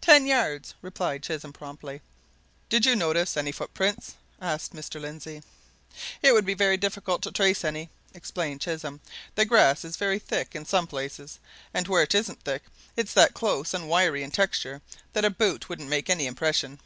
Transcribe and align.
"Ten 0.00 0.26
yards," 0.26 0.74
replied 0.82 1.22
Chisholm 1.22 1.52
promptly. 1.52 2.02
"Did 2.68 2.84
you 2.84 2.96
notice 2.96 3.36
any 3.36 3.52
footprints?" 3.52 4.14
asked 4.40 4.72
Mr. 4.74 5.00
Lindsey. 5.00 5.44
"It 6.20 6.32
would 6.32 6.44
be 6.44 6.56
difficult 6.76 7.22
to 7.22 7.30
trace 7.30 7.62
any," 7.64 7.88
explained 8.12 8.60
Chisholm. 8.60 9.00
"The 9.36 9.44
grass 9.44 9.84
is 9.84 9.94
very 9.96 10.18
thick 10.18 10.56
in 10.56 10.64
some 10.64 10.88
places, 10.88 11.38
and 11.72 11.86
where 11.86 12.02
it 12.02 12.12
isn't 12.12 12.42
thick 12.42 12.64
it's 12.96 13.12
that 13.12 13.34
close 13.34 13.72
and 13.72 13.88
wiry 13.88 14.24
in 14.24 14.32
texture 14.32 14.82
that 15.12 15.24
a 15.24 15.30
boot 15.30 15.68
wouldn't 15.68 15.88
make 15.88 16.10
any 16.10 16.26
impression." 16.26 16.80